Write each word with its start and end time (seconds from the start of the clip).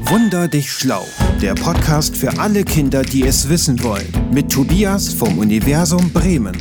Wunder 0.00 0.46
dich 0.46 0.70
schlau, 0.70 1.04
der 1.42 1.54
Podcast 1.54 2.16
für 2.16 2.38
alle 2.38 2.62
Kinder, 2.62 3.02
die 3.02 3.26
es 3.26 3.48
wissen 3.48 3.82
wollen, 3.82 4.06
mit 4.30 4.52
Tobias 4.52 5.12
vom 5.12 5.38
Universum 5.38 6.12
Bremen. 6.12 6.56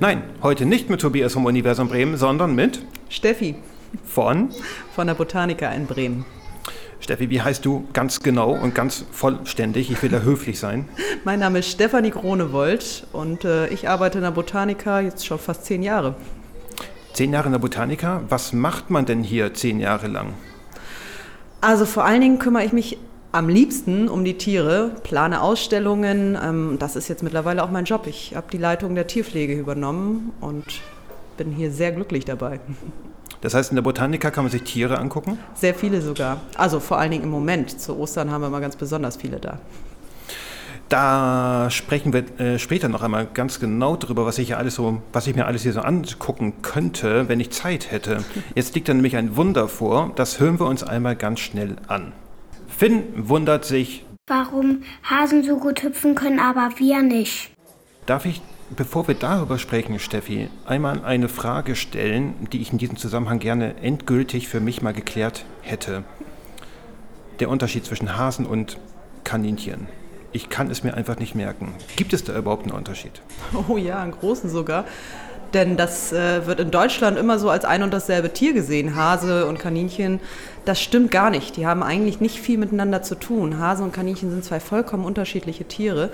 Nein, 0.00 0.22
heute 0.42 0.64
nicht 0.64 0.88
mit 0.88 1.02
Tobias 1.02 1.34
vom 1.34 1.44
Universum 1.44 1.88
Bremen, 1.88 2.16
sondern 2.16 2.54
mit 2.54 2.82
Steffi 3.10 3.56
von 4.02 4.48
von 4.94 5.06
der 5.06 5.14
Botanica 5.14 5.70
in 5.72 5.86
Bremen. 5.86 6.24
Steffi, 7.00 7.28
wie 7.28 7.42
heißt 7.42 7.62
du 7.66 7.86
ganz 7.92 8.20
genau 8.20 8.52
und 8.52 8.74
ganz 8.74 9.04
vollständig? 9.12 9.90
Ich 9.90 10.02
will 10.02 10.08
da 10.08 10.20
höflich 10.20 10.58
sein. 10.58 10.88
Mein 11.24 11.40
Name 11.40 11.58
ist 11.58 11.70
Stefanie 11.70 12.12
Kronewold 12.12 13.06
und 13.12 13.44
äh, 13.44 13.68
ich 13.68 13.90
arbeite 13.90 14.18
in 14.18 14.24
der 14.24 14.30
Botanica 14.30 15.00
jetzt 15.00 15.26
schon 15.26 15.38
fast 15.38 15.66
zehn 15.66 15.82
Jahre. 15.82 16.14
Zehn 17.12 17.34
Jahre 17.34 17.46
in 17.46 17.52
der 17.52 17.58
Botanica. 17.58 18.22
Was 18.30 18.54
macht 18.54 18.88
man 18.88 19.04
denn 19.04 19.22
hier 19.22 19.52
zehn 19.52 19.80
Jahre 19.80 20.06
lang? 20.06 20.32
Also 21.64 21.86
vor 21.86 22.04
allen 22.04 22.20
Dingen 22.20 22.38
kümmere 22.38 22.62
ich 22.62 22.74
mich 22.74 22.98
am 23.32 23.48
liebsten 23.48 24.10
um 24.10 24.22
die 24.22 24.36
Tiere, 24.36 24.90
plane 25.02 25.40
Ausstellungen. 25.40 26.36
Ähm, 26.40 26.76
das 26.78 26.94
ist 26.94 27.08
jetzt 27.08 27.22
mittlerweile 27.22 27.64
auch 27.64 27.70
mein 27.70 27.86
Job. 27.86 28.06
Ich 28.06 28.36
habe 28.36 28.48
die 28.52 28.58
Leitung 28.58 28.94
der 28.94 29.06
Tierpflege 29.06 29.54
übernommen 29.54 30.34
und 30.42 30.62
bin 31.38 31.52
hier 31.52 31.70
sehr 31.70 31.92
glücklich 31.92 32.26
dabei. 32.26 32.60
Das 33.40 33.54
heißt, 33.54 33.70
in 33.70 33.76
der 33.76 33.82
Botanica 33.82 34.30
kann 34.30 34.44
man 34.44 34.50
sich 34.50 34.62
Tiere 34.64 34.98
angucken? 34.98 35.38
Sehr 35.54 35.74
viele 35.74 36.02
sogar. 36.02 36.42
Also 36.58 36.80
vor 36.80 36.98
allen 36.98 37.12
Dingen 37.12 37.24
im 37.24 37.30
Moment. 37.30 37.80
Zu 37.80 37.98
Ostern 37.98 38.30
haben 38.30 38.42
wir 38.42 38.50
mal 38.50 38.60
ganz 38.60 38.76
besonders 38.76 39.16
viele 39.16 39.40
da. 39.40 39.58
Da 40.88 41.68
sprechen 41.70 42.12
wir 42.12 42.24
äh, 42.38 42.58
später 42.58 42.88
noch 42.88 43.02
einmal 43.02 43.26
ganz 43.32 43.58
genau 43.58 43.96
drüber, 43.96 44.26
was 44.26 44.38
ich, 44.38 44.48
hier 44.48 44.58
alles 44.58 44.74
so, 44.74 45.02
was 45.12 45.26
ich 45.26 45.34
mir 45.34 45.46
alles 45.46 45.62
hier 45.62 45.72
so 45.72 45.80
angucken 45.80 46.62
könnte, 46.62 47.28
wenn 47.28 47.40
ich 47.40 47.50
Zeit 47.50 47.90
hätte. 47.90 48.22
Jetzt 48.54 48.74
liegt 48.74 48.88
da 48.88 48.94
nämlich 48.94 49.16
ein 49.16 49.36
Wunder 49.36 49.68
vor, 49.68 50.12
das 50.14 50.40
hören 50.40 50.60
wir 50.60 50.66
uns 50.66 50.82
einmal 50.82 51.16
ganz 51.16 51.40
schnell 51.40 51.76
an. 51.88 52.12
Finn 52.68 53.04
wundert 53.16 53.64
sich, 53.64 54.04
Warum 54.26 54.84
Hasen 55.02 55.42
so 55.42 55.58
gut 55.58 55.82
hüpfen 55.82 56.14
können, 56.14 56.40
aber 56.40 56.70
wir 56.78 57.02
nicht. 57.02 57.50
darf 58.06 58.24
ich, 58.24 58.40
bevor 58.74 59.06
wir 59.06 59.14
darüber 59.14 59.58
sprechen, 59.58 59.98
Steffi, 59.98 60.48
einmal 60.64 61.04
eine 61.04 61.28
Frage 61.28 61.76
stellen, 61.76 62.34
die 62.50 62.62
ich 62.62 62.72
in 62.72 62.78
diesem 62.78 62.96
Zusammenhang 62.96 63.38
gerne 63.38 63.76
endgültig 63.82 64.48
für 64.48 64.60
mich 64.60 64.80
mal 64.80 64.94
geklärt 64.94 65.44
hätte. 65.60 66.04
Der 67.38 67.50
Unterschied 67.50 67.84
zwischen 67.84 68.16
Hasen 68.16 68.46
und 68.46 68.78
Kaninchen. 69.24 69.88
Ich 70.34 70.48
kann 70.48 70.68
es 70.68 70.82
mir 70.82 70.94
einfach 70.94 71.16
nicht 71.16 71.36
merken. 71.36 71.74
Gibt 71.94 72.12
es 72.12 72.24
da 72.24 72.36
überhaupt 72.36 72.64
einen 72.64 72.76
Unterschied? 72.76 73.22
Oh 73.68 73.76
ja, 73.76 74.02
einen 74.02 74.10
großen 74.10 74.50
sogar. 74.50 74.84
Denn 75.54 75.76
das 75.76 76.12
äh, 76.12 76.44
wird 76.48 76.58
in 76.58 76.72
Deutschland 76.72 77.16
immer 77.16 77.38
so 77.38 77.48
als 77.50 77.64
ein 77.64 77.84
und 77.84 77.94
dasselbe 77.94 78.32
Tier 78.32 78.52
gesehen, 78.52 78.96
Hase 78.96 79.46
und 79.46 79.60
Kaninchen. 79.60 80.18
Das 80.64 80.82
stimmt 80.82 81.12
gar 81.12 81.30
nicht. 81.30 81.56
Die 81.56 81.68
haben 81.68 81.84
eigentlich 81.84 82.20
nicht 82.20 82.40
viel 82.40 82.58
miteinander 82.58 83.02
zu 83.02 83.14
tun. 83.14 83.60
Hase 83.60 83.84
und 83.84 83.92
Kaninchen 83.92 84.32
sind 84.32 84.44
zwei 84.44 84.58
vollkommen 84.58 85.04
unterschiedliche 85.04 85.66
Tiere. 85.66 86.10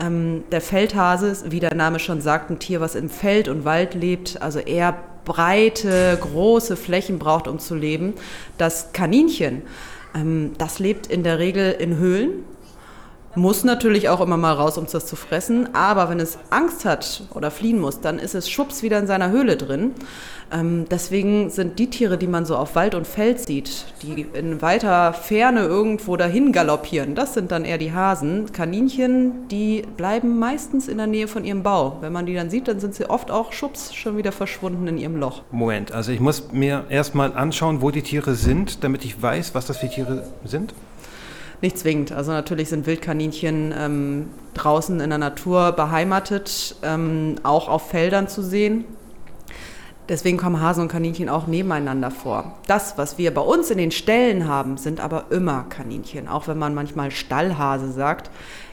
Ähm, 0.00 0.44
der 0.50 0.62
Feldhase 0.62 1.28
ist, 1.28 1.50
wie 1.50 1.60
der 1.60 1.74
Name 1.74 1.98
schon 1.98 2.22
sagt, 2.22 2.48
ein 2.48 2.58
Tier, 2.58 2.80
was 2.80 2.94
im 2.94 3.10
Feld 3.10 3.48
und 3.48 3.66
Wald 3.66 3.92
lebt, 3.92 4.40
also 4.40 4.60
eher 4.60 4.96
breite, 5.26 6.16
große 6.18 6.76
Flächen 6.76 7.18
braucht, 7.18 7.48
um 7.48 7.58
zu 7.58 7.74
leben. 7.74 8.14
Das 8.56 8.94
Kaninchen, 8.94 9.60
ähm, 10.14 10.52
das 10.56 10.78
lebt 10.78 11.06
in 11.06 11.22
der 11.22 11.38
Regel 11.38 11.72
in 11.72 11.98
Höhlen, 11.98 12.44
muss 13.34 13.64
natürlich 13.64 14.08
auch 14.08 14.20
immer 14.20 14.36
mal 14.36 14.52
raus, 14.52 14.78
um 14.78 14.86
das 14.90 15.06
zu 15.06 15.16
fressen. 15.16 15.74
Aber 15.74 16.10
wenn 16.10 16.20
es 16.20 16.38
Angst 16.50 16.84
hat 16.84 17.22
oder 17.34 17.50
fliehen 17.50 17.80
muss, 17.80 18.00
dann 18.00 18.18
ist 18.18 18.34
es 18.34 18.50
schwupps 18.50 18.82
wieder 18.82 18.98
in 18.98 19.06
seiner 19.06 19.30
Höhle 19.30 19.56
drin. 19.56 19.92
Ähm, 20.52 20.84
deswegen 20.90 21.48
sind 21.48 21.78
die 21.78 21.88
Tiere, 21.88 22.18
die 22.18 22.26
man 22.26 22.44
so 22.44 22.56
auf 22.56 22.74
Wald 22.74 22.94
und 22.94 23.06
Feld 23.06 23.40
sieht, 23.40 23.86
die 24.02 24.26
in 24.34 24.60
weiter 24.60 25.14
Ferne 25.14 25.60
irgendwo 25.60 26.16
dahin 26.16 26.52
galoppieren, 26.52 27.14
das 27.14 27.32
sind 27.32 27.50
dann 27.50 27.64
eher 27.64 27.78
die 27.78 27.92
Hasen. 27.92 28.52
Kaninchen, 28.52 29.48
die 29.48 29.82
bleiben 29.96 30.38
meistens 30.38 30.88
in 30.88 30.98
der 30.98 31.06
Nähe 31.06 31.26
von 31.26 31.44
ihrem 31.44 31.62
Bau. 31.62 31.96
Wenn 32.00 32.12
man 32.12 32.26
die 32.26 32.34
dann 32.34 32.50
sieht, 32.50 32.68
dann 32.68 32.80
sind 32.80 32.94
sie 32.94 33.08
oft 33.08 33.30
auch 33.30 33.52
schwupps 33.52 33.94
schon 33.94 34.18
wieder 34.18 34.32
verschwunden 34.32 34.86
in 34.88 34.98
ihrem 34.98 35.16
Loch. 35.16 35.42
Moment, 35.50 35.92
also 35.92 36.12
ich 36.12 36.20
muss 36.20 36.52
mir 36.52 36.84
erstmal 36.90 37.32
anschauen, 37.32 37.80
wo 37.80 37.90
die 37.90 38.02
Tiere 38.02 38.34
sind, 38.34 38.84
damit 38.84 39.04
ich 39.04 39.22
weiß, 39.22 39.54
was 39.54 39.66
das 39.66 39.78
für 39.78 39.88
Tiere 39.88 40.24
sind. 40.44 40.74
Nicht 41.62 41.78
zwingend. 41.78 42.10
Also 42.10 42.32
natürlich 42.32 42.68
sind 42.68 42.86
Wildkaninchen 42.86 43.72
ähm, 43.76 44.30
draußen 44.54 45.00
in 45.00 45.08
der 45.08 45.18
Natur 45.18 45.70
beheimatet, 45.72 46.74
ähm, 46.82 47.36
auch 47.44 47.68
auf 47.68 47.88
Feldern 47.88 48.26
zu 48.26 48.42
sehen. 48.42 48.84
Deswegen 50.08 50.36
kommen 50.36 50.60
Hasen 50.60 50.82
und 50.82 50.88
Kaninchen 50.88 51.28
auch 51.28 51.46
nebeneinander 51.46 52.10
vor. 52.10 52.58
Das, 52.66 52.98
was 52.98 53.16
wir 53.16 53.32
bei 53.32 53.40
uns 53.40 53.70
in 53.70 53.78
den 53.78 53.92
Ställen 53.92 54.48
haben, 54.48 54.76
sind 54.76 54.98
aber 54.98 55.26
immer 55.30 55.64
Kaninchen. 55.68 56.26
Auch 56.26 56.48
wenn 56.48 56.58
man 56.58 56.74
manchmal 56.74 57.12
Stallhase 57.12 57.92
sagt, 57.92 58.28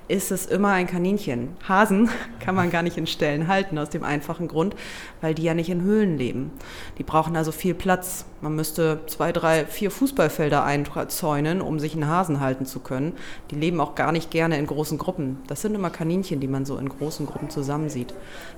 ist 0.09 0.31
es 0.31 0.47
immer 0.47 0.69
ein 0.69 0.87
Kaninchen. 0.87 1.55
Hasen 1.67 2.09
kann 2.39 2.55
man 2.55 2.71
gar 2.71 2.81
nicht 2.81 2.97
in 2.97 3.07
Ställen 3.07 3.47
halten, 3.47 3.77
aus 3.77 3.89
dem 3.89 4.03
einfachen 4.03 4.47
Grund, 4.47 4.75
weil 5.21 5.35
die 5.35 5.43
ja 5.43 5.53
nicht 5.53 5.69
in 5.69 5.83
Höhlen 5.83 6.17
leben. 6.17 6.51
Die 6.97 7.03
brauchen 7.03 7.37
also 7.37 7.51
viel 7.51 7.75
Platz. 7.75 8.25
Man 8.41 8.55
müsste 8.55 9.01
zwei, 9.07 9.31
drei, 9.31 9.65
vier 9.65 9.91
Fußballfelder 9.91 10.63
einzäunen, 10.63 11.61
um 11.61 11.79
sich 11.79 11.93
einen 11.93 12.07
Hasen 12.07 12.39
halten 12.39 12.65
zu 12.65 12.79
können. 12.79 13.13
Die 13.51 13.55
leben 13.55 13.79
auch 13.79 13.95
gar 13.95 14.11
nicht 14.11 14.31
gerne 14.31 14.57
in 14.57 14.65
großen 14.65 14.97
Gruppen. 14.97 15.37
Das 15.47 15.61
sind 15.61 15.75
immer 15.75 15.91
Kaninchen, 15.91 16.39
die 16.39 16.47
man 16.47 16.65
so 16.65 16.77
in 16.77 16.89
großen 16.89 17.27
Gruppen 17.27 17.51
zusammensieht. 17.51 18.13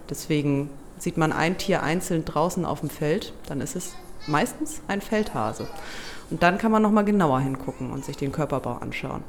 Deswegen 0.09 0.69
sieht 0.97 1.17
man 1.17 1.33
ein 1.33 1.57
Tier 1.57 1.83
einzeln 1.83 2.23
draußen 2.23 2.63
auf 2.63 2.79
dem 2.79 2.89
Feld, 2.89 3.33
dann 3.47 3.59
ist 3.59 3.75
es 3.75 3.95
meistens 4.27 4.81
ein 4.87 5.01
Feldhase. 5.01 5.67
Und 6.29 6.43
dann 6.43 6.57
kann 6.57 6.71
man 6.71 6.81
noch 6.81 6.91
mal 6.91 7.03
genauer 7.03 7.41
hingucken 7.41 7.91
und 7.91 8.05
sich 8.05 8.15
den 8.15 8.31
Körperbau 8.31 8.77
anschauen. 8.77 9.23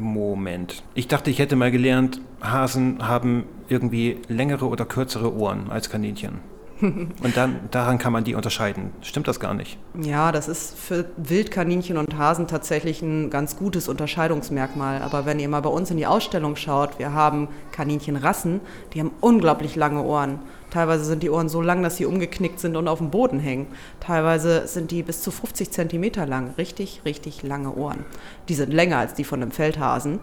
Moment. 0.00 0.82
Ich 0.94 1.08
dachte, 1.08 1.30
ich 1.30 1.38
hätte 1.38 1.56
mal 1.56 1.70
gelernt, 1.70 2.20
Hasen 2.40 3.06
haben 3.06 3.44
irgendwie 3.68 4.18
längere 4.28 4.66
oder 4.66 4.84
kürzere 4.84 5.34
Ohren 5.34 5.70
als 5.70 5.90
Kaninchen. 5.90 6.40
Und 6.80 7.36
dann, 7.36 7.60
daran 7.70 7.98
kann 7.98 8.12
man 8.12 8.24
die 8.24 8.34
unterscheiden. 8.34 8.92
Stimmt 9.02 9.28
das 9.28 9.38
gar 9.38 9.52
nicht? 9.52 9.78
Ja, 10.00 10.32
das 10.32 10.48
ist 10.48 10.78
für 10.78 11.04
Wildkaninchen 11.18 11.98
und 11.98 12.16
Hasen 12.16 12.46
tatsächlich 12.46 13.02
ein 13.02 13.28
ganz 13.28 13.58
gutes 13.58 13.86
Unterscheidungsmerkmal. 13.86 15.02
Aber 15.02 15.26
wenn 15.26 15.38
ihr 15.38 15.48
mal 15.50 15.60
bei 15.60 15.68
uns 15.68 15.90
in 15.90 15.98
die 15.98 16.06
Ausstellung 16.06 16.56
schaut, 16.56 16.98
wir 16.98 17.12
haben 17.12 17.48
Kaninchenrassen, 17.72 18.60
die 18.94 19.00
haben 19.00 19.10
unglaublich 19.20 19.76
lange 19.76 20.02
Ohren. 20.02 20.38
Teilweise 20.70 21.04
sind 21.04 21.22
die 21.22 21.30
Ohren 21.30 21.48
so 21.48 21.60
lang, 21.60 21.82
dass 21.82 21.96
sie 21.96 22.06
umgeknickt 22.06 22.60
sind 22.60 22.76
und 22.76 22.88
auf 22.88 22.98
dem 22.98 23.10
Boden 23.10 23.40
hängen. 23.40 23.66
Teilweise 23.98 24.66
sind 24.66 24.90
die 24.90 25.02
bis 25.02 25.22
zu 25.22 25.30
50 25.30 25.70
Zentimeter 25.70 26.26
lang. 26.26 26.54
Richtig, 26.58 27.02
richtig 27.04 27.42
lange 27.42 27.74
Ohren. 27.74 28.04
Die 28.48 28.54
sind 28.54 28.72
länger 28.72 28.98
als 28.98 29.14
die 29.14 29.24
von 29.24 29.42
einem 29.42 29.50
Feldhasen, 29.50 30.20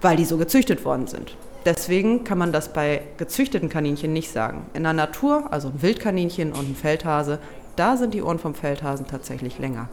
weil 0.00 0.16
die 0.16 0.24
so 0.24 0.38
gezüchtet 0.38 0.84
worden 0.84 1.06
sind. 1.06 1.36
Deswegen 1.64 2.24
kann 2.24 2.38
man 2.38 2.52
das 2.52 2.72
bei 2.72 3.02
gezüchteten 3.16 3.68
Kaninchen 3.68 4.12
nicht 4.12 4.30
sagen. 4.30 4.66
In 4.72 4.84
der 4.84 4.92
Natur, 4.92 5.52
also 5.52 5.68
ein 5.68 5.82
Wildkaninchen 5.82 6.52
und 6.52 6.70
ein 6.70 6.76
Feldhase, 6.76 7.40
da 7.76 7.96
sind 7.96 8.14
die 8.14 8.22
Ohren 8.22 8.38
vom 8.38 8.54
Feldhasen 8.54 9.06
tatsächlich 9.06 9.58
länger. 9.58 9.88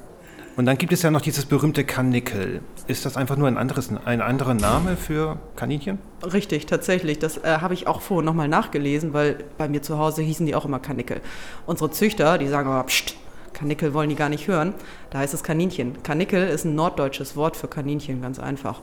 Und 0.56 0.66
dann 0.66 0.78
gibt 0.78 0.94
es 0.94 1.02
ja 1.02 1.12
noch 1.12 1.22
dieses 1.22 1.46
berühmte 1.46 1.84
Kanickel. 1.84 2.62
Ist 2.88 3.06
das 3.06 3.18
einfach 3.18 3.36
nur 3.36 3.48
ein, 3.48 3.58
anderes, 3.58 3.90
ein 4.06 4.22
anderer 4.22 4.54
Name 4.54 4.96
für 4.96 5.38
Kaninchen? 5.58 6.00
Richtig, 6.24 6.66
tatsächlich. 6.66 7.20
Das 7.20 7.38
äh, 7.38 7.58
habe 7.60 7.74
ich 7.74 7.88
auch 7.88 8.00
vorhin 8.00 8.26
nochmal 8.26 8.48
nachgelesen, 8.48 9.14
weil 9.14 9.44
bei 9.58 9.68
mir 9.68 9.82
zu 9.82 9.98
Hause 9.98 10.22
hießen 10.22 10.46
die 10.46 10.56
auch 10.56 10.64
immer 10.64 10.80
Kanickel. 10.80 11.20
Unsere 11.66 11.92
Züchter, 11.92 12.38
die 12.38 12.48
sagen 12.48 12.70
aber, 12.70 12.84
pst, 12.86 13.16
Kanickel 13.52 13.94
wollen 13.94 14.10
die 14.10 14.16
gar 14.16 14.30
nicht 14.30 14.48
hören. 14.48 14.74
Da 15.10 15.20
heißt 15.20 15.34
es 15.34 15.44
Kaninchen. 15.44 16.04
Kanickel 16.04 16.48
ist 16.48 16.64
ein 16.64 16.76
norddeutsches 16.76 17.36
Wort 17.36 17.58
für 17.58 17.68
Kaninchen, 17.68 18.22
ganz 18.22 18.40
einfach. 18.40 18.82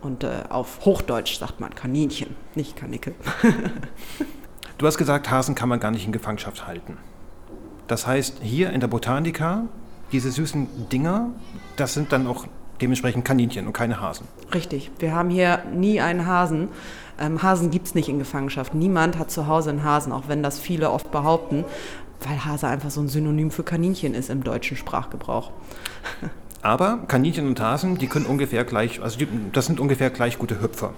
Und 0.00 0.24
äh, 0.24 0.30
auf 0.48 0.84
Hochdeutsch 0.84 1.38
sagt 1.38 1.60
man 1.60 1.72
Kaninchen, 1.74 2.34
nicht 2.54 2.76
Kanickel. 2.76 3.14
Du 4.78 4.88
hast 4.88 4.98
gesagt, 4.98 5.30
Hasen 5.30 5.54
kann 5.54 5.68
man 5.68 5.78
gar 5.78 5.92
nicht 5.92 6.06
in 6.06 6.10
Gefangenschaft 6.10 6.66
halten. 6.66 6.96
Das 7.86 8.08
heißt, 8.08 8.38
hier 8.42 8.70
in 8.70 8.80
der 8.80 8.88
Botanica, 8.88 9.66
diese 10.12 10.30
süßen 10.30 10.88
Dinger, 10.90 11.30
das 11.76 11.94
sind 11.94 12.12
dann 12.12 12.26
auch 12.26 12.46
dementsprechend 12.80 13.24
Kaninchen 13.24 13.66
und 13.66 13.72
keine 13.72 14.00
Hasen. 14.00 14.26
Richtig, 14.54 14.90
wir 14.98 15.14
haben 15.14 15.30
hier 15.30 15.62
nie 15.72 16.00
einen 16.00 16.26
Hasen. 16.26 16.68
Ähm, 17.18 17.42
Hasen 17.42 17.70
gibt 17.70 17.86
es 17.86 17.94
nicht 17.94 18.08
in 18.08 18.18
Gefangenschaft. 18.18 18.74
Niemand 18.74 19.18
hat 19.18 19.30
zu 19.30 19.46
Hause 19.46 19.70
einen 19.70 19.84
Hasen, 19.84 20.12
auch 20.12 20.24
wenn 20.28 20.42
das 20.42 20.58
viele 20.58 20.90
oft 20.90 21.10
behaupten, 21.10 21.64
weil 22.26 22.44
Hase 22.44 22.66
einfach 22.66 22.90
so 22.90 23.00
ein 23.00 23.08
Synonym 23.08 23.50
für 23.50 23.62
Kaninchen 23.62 24.14
ist 24.14 24.30
im 24.30 24.44
deutschen 24.44 24.76
Sprachgebrauch. 24.76 25.50
Aber 26.62 26.98
Kaninchen 27.08 27.46
und 27.46 27.60
Hasen, 27.60 27.98
die 27.98 28.06
können 28.06 28.26
ungefähr 28.26 28.64
gleich, 28.64 29.02
also 29.02 29.18
die, 29.18 29.26
das 29.52 29.66
sind 29.66 29.80
ungefähr 29.80 30.10
gleich 30.10 30.38
gute 30.38 30.60
Hüpfer. 30.60 30.92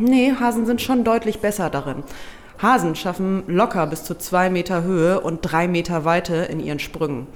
Nee, 0.00 0.32
Hasen 0.38 0.66
sind 0.66 0.82
schon 0.82 1.04
deutlich 1.04 1.40
besser 1.40 1.70
darin. 1.70 2.02
Hasen 2.64 2.96
schaffen 2.96 3.44
locker 3.46 3.86
bis 3.86 4.04
zu 4.04 4.16
zwei 4.16 4.48
Meter 4.48 4.82
Höhe 4.82 5.20
und 5.20 5.40
drei 5.42 5.68
Meter 5.68 6.06
Weite 6.06 6.34
in 6.34 6.60
ihren 6.60 6.78
Sprüngen 6.78 7.26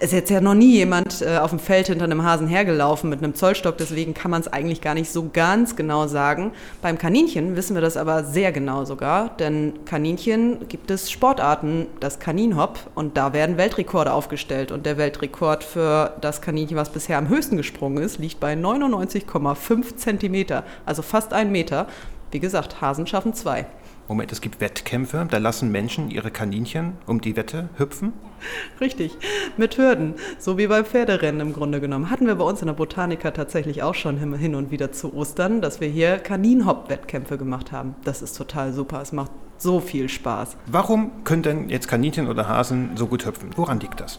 ist 0.00 0.14
jetzt 0.14 0.30
ja 0.30 0.40
noch 0.40 0.54
nie 0.54 0.72
jemand 0.72 1.20
äh, 1.20 1.36
auf 1.36 1.50
dem 1.50 1.58
Feld 1.58 1.88
hinter 1.88 2.04
einem 2.04 2.24
Hasen 2.24 2.48
hergelaufen 2.48 3.10
mit 3.10 3.22
einem 3.22 3.34
Zollstock, 3.34 3.76
deswegen 3.76 4.14
kann 4.14 4.30
man 4.30 4.40
es 4.40 4.48
eigentlich 4.48 4.80
gar 4.80 4.94
nicht 4.94 5.12
so 5.12 5.28
ganz 5.30 5.76
genau 5.76 6.06
sagen. 6.06 6.52
Beim 6.80 6.96
Kaninchen 6.96 7.54
wissen 7.54 7.74
wir 7.74 7.82
das 7.82 7.98
aber 7.98 8.24
sehr 8.24 8.50
genau 8.50 8.86
sogar, 8.86 9.36
denn 9.36 9.74
Kaninchen 9.84 10.68
gibt 10.68 10.90
es 10.90 11.10
Sportarten, 11.10 11.86
das 12.00 12.18
Kaninhop, 12.18 12.78
und 12.94 13.18
da 13.18 13.34
werden 13.34 13.58
Weltrekorde 13.58 14.12
aufgestellt. 14.14 14.72
Und 14.72 14.86
der 14.86 14.96
Weltrekord 14.96 15.62
für 15.64 16.14
das 16.22 16.40
Kaninchen, 16.40 16.78
was 16.78 16.88
bisher 16.88 17.18
am 17.18 17.28
höchsten 17.28 17.58
gesprungen 17.58 18.02
ist, 18.02 18.18
liegt 18.18 18.40
bei 18.40 18.54
99,5 18.54 19.96
Zentimeter, 19.96 20.64
also 20.86 21.02
fast 21.02 21.34
ein 21.34 21.52
Meter. 21.52 21.86
Wie 22.30 22.40
gesagt, 22.40 22.80
Hasen 22.80 23.06
schaffen 23.06 23.34
zwei. 23.34 23.66
Moment, 24.10 24.32
es 24.32 24.40
gibt 24.40 24.60
Wettkämpfe, 24.60 25.24
da 25.30 25.38
lassen 25.38 25.70
Menschen 25.70 26.10
ihre 26.10 26.32
Kaninchen 26.32 26.94
um 27.06 27.20
die 27.20 27.36
Wette 27.36 27.68
hüpfen? 27.76 28.12
Richtig, 28.80 29.16
mit 29.56 29.78
Hürden, 29.78 30.14
so 30.36 30.58
wie 30.58 30.66
beim 30.66 30.84
Pferderennen 30.84 31.40
im 31.40 31.52
Grunde 31.52 31.80
genommen. 31.80 32.10
Hatten 32.10 32.26
wir 32.26 32.34
bei 32.34 32.42
uns 32.42 32.60
in 32.60 32.66
der 32.66 32.74
Botanika 32.74 33.30
tatsächlich 33.30 33.84
auch 33.84 33.94
schon 33.94 34.16
hin 34.18 34.56
und 34.56 34.72
wieder 34.72 34.90
zu 34.90 35.14
Ostern, 35.14 35.60
dass 35.60 35.80
wir 35.80 35.86
hier 35.86 36.18
Kaninhopp-Wettkämpfe 36.18 37.38
gemacht 37.38 37.70
haben. 37.70 37.94
Das 38.02 38.20
ist 38.20 38.36
total 38.36 38.72
super, 38.72 39.00
es 39.00 39.12
macht 39.12 39.30
so 39.58 39.78
viel 39.78 40.08
Spaß. 40.08 40.56
Warum 40.66 41.22
können 41.22 41.44
denn 41.44 41.68
jetzt 41.68 41.86
Kaninchen 41.86 42.26
oder 42.26 42.48
Hasen 42.48 42.96
so 42.96 43.06
gut 43.06 43.24
hüpfen? 43.24 43.50
Woran 43.54 43.78
liegt 43.78 44.00
das? 44.00 44.18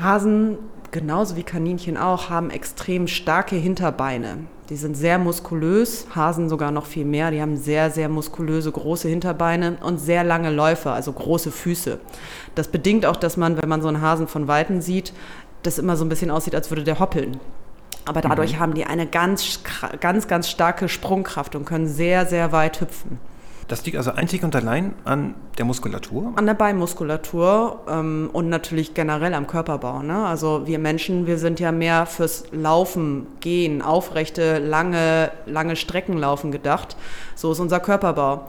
Hasen, 0.00 0.56
genauso 0.90 1.36
wie 1.36 1.42
Kaninchen 1.42 1.96
auch, 1.96 2.30
haben 2.30 2.50
extrem 2.50 3.06
starke 3.06 3.56
Hinterbeine. 3.56 4.38
Die 4.70 4.76
sind 4.76 4.96
sehr 4.96 5.18
muskulös, 5.18 6.06
Hasen 6.14 6.48
sogar 6.48 6.70
noch 6.70 6.86
viel 6.86 7.04
mehr. 7.04 7.30
Die 7.32 7.42
haben 7.42 7.56
sehr, 7.56 7.90
sehr 7.90 8.08
muskulöse, 8.08 8.70
große 8.70 9.08
Hinterbeine 9.08 9.78
und 9.82 9.98
sehr 9.98 10.22
lange 10.22 10.50
Läufe, 10.50 10.92
also 10.92 11.12
große 11.12 11.50
Füße. 11.50 11.98
Das 12.54 12.68
bedingt 12.68 13.04
auch, 13.04 13.16
dass 13.16 13.36
man, 13.36 13.60
wenn 13.60 13.68
man 13.68 13.82
so 13.82 13.88
einen 13.88 14.00
Hasen 14.00 14.28
von 14.28 14.46
Weitem 14.46 14.80
sieht, 14.80 15.12
das 15.64 15.78
immer 15.78 15.96
so 15.96 16.04
ein 16.04 16.08
bisschen 16.08 16.30
aussieht, 16.30 16.54
als 16.54 16.70
würde 16.70 16.84
der 16.84 17.00
hoppeln. 17.00 17.40
Aber 18.04 18.20
dadurch 18.20 18.54
mhm. 18.54 18.60
haben 18.60 18.74
die 18.74 18.84
eine 18.84 19.06
ganz, 19.06 19.60
ganz, 20.00 20.28
ganz 20.28 20.48
starke 20.48 20.88
Sprungkraft 20.88 21.54
und 21.54 21.64
können 21.64 21.86
sehr, 21.86 22.26
sehr 22.26 22.52
weit 22.52 22.80
hüpfen. 22.80 23.18
Das 23.70 23.84
liegt 23.84 23.96
also 23.96 24.10
einzig 24.10 24.42
und 24.42 24.56
allein 24.56 24.94
an 25.04 25.36
der 25.56 25.64
Muskulatur? 25.64 26.32
An 26.34 26.44
der 26.44 26.54
Beinmuskulatur 26.54 27.78
ähm, 27.88 28.28
und 28.32 28.48
natürlich 28.48 28.94
generell 28.94 29.32
am 29.32 29.46
Körperbau. 29.46 30.02
Ne? 30.02 30.26
Also 30.26 30.66
wir 30.66 30.80
Menschen, 30.80 31.28
wir 31.28 31.38
sind 31.38 31.60
ja 31.60 31.70
mehr 31.70 32.06
fürs 32.06 32.46
Laufen, 32.50 33.28
Gehen, 33.38 33.80
aufrechte, 33.80 34.58
lange, 34.58 35.30
lange 35.46 35.76
Streckenlaufen 35.76 36.50
gedacht. 36.50 36.96
So 37.36 37.52
ist 37.52 37.60
unser 37.60 37.78
Körperbau. 37.78 38.48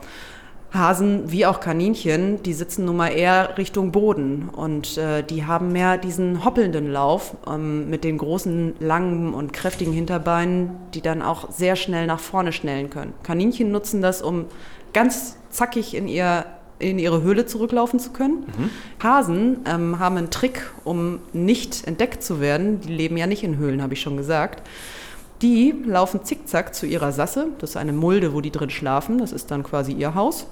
Hasen 0.74 1.30
wie 1.30 1.46
auch 1.46 1.60
Kaninchen, 1.60 2.42
die 2.42 2.54
sitzen 2.54 2.86
nun 2.86 2.96
mal 2.96 3.10
eher 3.10 3.56
Richtung 3.58 3.92
Boden 3.92 4.48
und 4.48 4.96
äh, 4.96 5.22
die 5.22 5.44
haben 5.44 5.70
mehr 5.70 5.98
diesen 5.98 6.44
hoppelnden 6.44 6.90
Lauf 6.90 7.36
ähm, 7.46 7.90
mit 7.90 8.02
den 8.02 8.18
großen, 8.18 8.74
langen 8.80 9.34
und 9.34 9.52
kräftigen 9.52 9.92
Hinterbeinen, 9.92 10.70
die 10.94 11.02
dann 11.02 11.22
auch 11.22 11.50
sehr 11.50 11.76
schnell 11.76 12.06
nach 12.08 12.20
vorne 12.20 12.52
schnellen 12.52 12.90
können. 12.90 13.12
Kaninchen 13.22 13.70
nutzen 13.70 14.02
das, 14.02 14.20
um 14.20 14.46
ganz 14.92 15.36
zackig 15.50 15.94
in, 15.94 16.08
ihr, 16.08 16.46
in 16.78 16.98
ihre 16.98 17.22
Höhle 17.22 17.46
zurücklaufen 17.46 17.98
zu 17.98 18.10
können. 18.10 18.46
Mhm. 18.56 18.70
Hasen 19.02 19.60
ähm, 19.66 19.98
haben 19.98 20.16
einen 20.16 20.30
Trick, 20.30 20.70
um 20.84 21.20
nicht 21.32 21.86
entdeckt 21.86 22.22
zu 22.22 22.40
werden. 22.40 22.80
Die 22.80 22.92
leben 22.92 23.16
ja 23.16 23.26
nicht 23.26 23.44
in 23.44 23.56
Höhlen, 23.56 23.82
habe 23.82 23.94
ich 23.94 24.00
schon 24.00 24.16
gesagt. 24.16 24.66
Die 25.42 25.74
laufen 25.84 26.24
zickzack 26.24 26.74
zu 26.74 26.86
ihrer 26.86 27.12
Sasse. 27.12 27.48
Das 27.58 27.70
ist 27.70 27.76
eine 27.76 27.92
Mulde, 27.92 28.32
wo 28.32 28.40
die 28.40 28.52
drin 28.52 28.70
schlafen. 28.70 29.18
Das 29.18 29.32
ist 29.32 29.50
dann 29.50 29.62
quasi 29.64 29.92
ihr 29.92 30.14
Haus. 30.14 30.46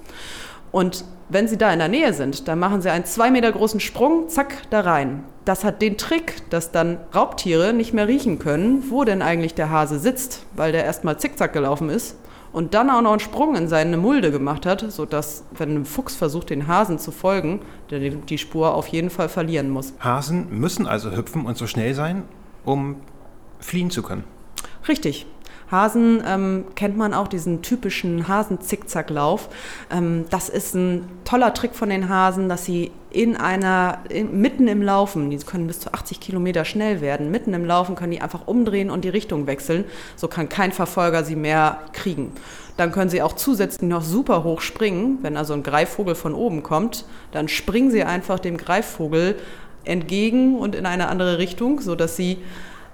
Und 0.72 1.04
wenn 1.28 1.48
sie 1.48 1.56
da 1.56 1.72
in 1.72 1.78
der 1.78 1.88
Nähe 1.88 2.12
sind, 2.12 2.48
dann 2.48 2.58
machen 2.58 2.80
sie 2.80 2.90
einen 2.90 3.04
zwei 3.04 3.30
Meter 3.30 3.50
großen 3.50 3.80
Sprung, 3.80 4.28
zack, 4.28 4.54
da 4.70 4.80
rein. 4.80 5.24
Das 5.44 5.64
hat 5.64 5.82
den 5.82 5.96
Trick, 5.96 6.48
dass 6.50 6.70
dann 6.70 6.98
Raubtiere 7.14 7.72
nicht 7.72 7.92
mehr 7.92 8.06
riechen 8.08 8.38
können, 8.38 8.84
wo 8.88 9.04
denn 9.04 9.22
eigentlich 9.22 9.54
der 9.54 9.70
Hase 9.70 9.98
sitzt, 9.98 10.44
weil 10.54 10.72
der 10.72 10.84
erstmal 10.84 11.18
zickzack 11.18 11.52
gelaufen 11.52 11.88
ist 11.88 12.16
und 12.52 12.74
dann 12.74 12.90
auch 12.90 13.02
noch 13.02 13.12
einen 13.12 13.20
Sprung 13.20 13.54
in 13.56 13.68
seine 13.68 13.96
Mulde 13.96 14.30
gemacht 14.30 14.66
hat, 14.66 14.90
sodass, 14.90 15.44
wenn 15.56 15.74
ein 15.76 15.84
Fuchs 15.84 16.16
versucht, 16.16 16.50
den 16.50 16.66
Hasen 16.66 16.98
zu 16.98 17.12
folgen, 17.12 17.60
der 17.90 18.00
die 18.00 18.38
Spur 18.38 18.74
auf 18.74 18.88
jeden 18.88 19.10
Fall 19.10 19.28
verlieren 19.28 19.70
muss. 19.70 19.94
Hasen 20.00 20.48
müssen 20.50 20.86
also 20.86 21.12
hüpfen 21.12 21.46
und 21.46 21.56
so 21.56 21.66
schnell 21.66 21.94
sein, 21.94 22.24
um 22.64 22.96
fliehen 23.60 23.90
zu 23.90 24.02
können. 24.02 24.24
Richtig. 24.88 25.26
Hasen 25.70 26.22
ähm, 26.26 26.64
kennt 26.74 26.96
man 26.96 27.14
auch 27.14 27.28
diesen 27.28 27.62
typischen 27.62 28.26
Hasen-Zickzacklauf. 28.26 29.48
Ähm, 29.90 30.24
das 30.30 30.48
ist 30.48 30.74
ein 30.74 31.08
toller 31.24 31.54
Trick 31.54 31.74
von 31.74 31.90
den 31.90 32.08
Hasen, 32.08 32.48
dass 32.48 32.64
sie 32.64 32.90
in 33.10 33.36
einer, 33.36 33.98
in, 34.08 34.40
mitten 34.40 34.68
im 34.68 34.82
Laufen, 34.82 35.30
die 35.30 35.38
können 35.38 35.66
bis 35.66 35.80
zu 35.80 35.92
80 35.92 36.20
Kilometer 36.20 36.64
schnell 36.64 37.00
werden, 37.00 37.30
mitten 37.30 37.54
im 37.54 37.64
Laufen 37.64 37.96
können 37.96 38.12
die 38.12 38.20
einfach 38.20 38.46
umdrehen 38.46 38.90
und 38.90 39.04
die 39.04 39.08
Richtung 39.08 39.46
wechseln. 39.46 39.84
So 40.16 40.28
kann 40.28 40.48
kein 40.48 40.72
Verfolger 40.72 41.24
sie 41.24 41.36
mehr 41.36 41.78
kriegen. 41.92 42.32
Dann 42.76 42.92
können 42.92 43.10
sie 43.10 43.22
auch 43.22 43.34
zusätzlich 43.34 43.88
noch 43.88 44.02
super 44.02 44.42
hoch 44.42 44.60
springen. 44.60 45.18
Wenn 45.22 45.36
also 45.36 45.54
ein 45.54 45.62
Greifvogel 45.62 46.14
von 46.14 46.34
oben 46.34 46.62
kommt, 46.62 47.04
dann 47.32 47.48
springen 47.48 47.90
sie 47.90 48.04
einfach 48.04 48.38
dem 48.38 48.56
Greifvogel 48.56 49.36
entgegen 49.84 50.58
und 50.58 50.74
in 50.74 50.86
eine 50.86 51.08
andere 51.08 51.38
Richtung, 51.38 51.80
sodass 51.80 52.16
sie, 52.16 52.38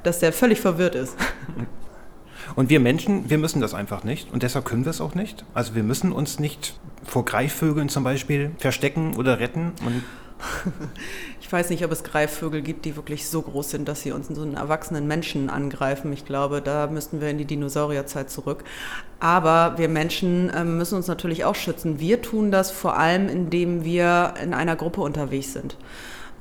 dass 0.02 0.19
der 0.19 0.32
völlig 0.32 0.61
verwirrt 0.61 0.94
ist. 0.94 1.17
Und 2.54 2.70
wir 2.70 2.81
Menschen, 2.81 3.28
wir 3.28 3.38
müssen 3.38 3.60
das 3.60 3.75
einfach 3.75 4.04
nicht 4.04 4.32
und 4.32 4.43
deshalb 4.43 4.64
können 4.64 4.84
wir 4.84 4.90
es 4.90 5.00
auch 5.00 5.14
nicht. 5.14 5.44
Also 5.54 5.75
wir 5.75 5.82
müssen 5.82 6.12
uns 6.12 6.38
nicht 6.38 6.78
vor 7.04 7.25
Greifvögeln 7.25 7.88
zum 7.88 8.04
Beispiel 8.04 8.52
verstecken 8.58 9.16
oder 9.16 9.40
retten. 9.40 9.72
ich 11.40 11.50
weiß 11.50 11.70
nicht, 11.70 11.84
ob 11.84 11.93
es 11.93 12.04
Greifvögel 12.04 12.62
gibt, 12.62 12.84
die 12.84 12.96
wirklich 12.96 13.26
so 13.26 13.43
groß 13.43 13.70
sind, 13.70 13.88
dass 13.88 14.02
sie 14.02 14.12
uns 14.12 14.28
so 14.28 14.43
einen 14.43 14.54
erwachsenen 14.54 15.06
Menschen 15.06 15.48
angreifen. 15.50 16.12
Ich 16.12 16.25
glaube, 16.25 16.60
da 16.60 16.87
müssten 16.88 17.20
wir 17.20 17.31
in 17.31 17.38
die 17.38 17.44
Dinosaurierzeit 17.44 18.31
zurück. 18.31 18.64
Aber 19.19 19.78
wir 19.78 19.88
Menschen 19.88 20.50
äh, 20.50 20.64
müssen 20.64 20.96
uns 20.96 21.06
natürlich 21.06 21.44
auch 21.44 21.54
schützen. 21.54 22.00
Wir 22.00 22.22
tun 22.22 22.50
das 22.50 22.70
vor 22.70 22.98
allem, 22.98 23.28
indem 23.28 23.84
wir 23.84 24.34
in 24.43 24.52
einer 24.52 24.76
Gruppe 24.76 25.00
unterwegs 25.00 25.52
sind. 25.52 25.76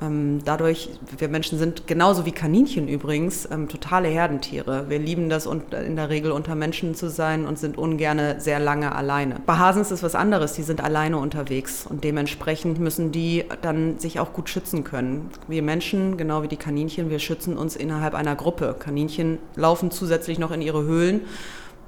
Ähm, 0.02 0.40
dadurch, 0.44 0.90
wir 1.16 1.28
Menschen 1.28 1.58
sind 1.58 1.86
genauso 1.86 2.26
wie 2.26 2.32
Kaninchen 2.32 2.88
übrigens 2.88 3.48
ähm, 3.50 3.68
totale 3.68 4.08
Herdentiere. 4.08 4.86
Wir 4.88 4.98
lieben 4.98 5.28
das 5.28 5.46
in 5.46 5.96
der 5.96 6.10
Regel 6.10 6.32
unter 6.32 6.54
Menschen 6.54 6.94
zu 6.94 7.08
sein 7.08 7.46
und 7.46 7.58
sind 7.58 7.78
ungerne 7.78 8.40
sehr 8.40 8.58
lange 8.58 8.94
alleine. 8.94 9.40
Bei 9.46 9.56
Hasen 9.56 9.82
ist 9.82 9.90
es 9.90 10.02
was 10.02 10.14
anderes, 10.14 10.52
die 10.52 10.62
sind 10.62 10.82
alleine 10.82 11.18
unterwegs 11.18 11.86
und 11.88 12.04
dementsprechend 12.04 12.78
müssen 12.78 13.10
die 13.10 13.44
dann 13.62 13.98
sich 13.98 14.20
auch 14.20 14.32
gut 14.32 14.50
schützen 14.50 14.84
können. 14.84 15.30
Wir 15.48 15.62
Menschen, 15.62 16.16
genau 16.16 16.42
wie 16.42 16.48
die 16.48 16.56
Kaninchen, 16.56 17.08
wir 17.08 17.18
schützen 17.18 17.56
uns 17.56 17.76
innerhalb 17.76 18.14
einer 18.14 18.36
Gruppe. 18.36 18.76
Kaninchen 18.78 19.38
laufen 19.54 19.90
zusätzlich 19.90 20.38
noch 20.38 20.50
in 20.50 20.60
ihre 20.60 20.82
Höhlen 20.82 21.22